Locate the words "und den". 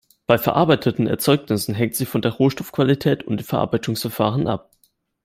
3.23-3.45